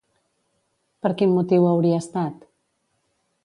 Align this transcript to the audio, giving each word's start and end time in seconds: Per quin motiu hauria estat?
Per 1.07 1.11
quin 1.19 1.33
motiu 1.35 1.69
hauria 1.73 2.03
estat? 2.07 2.51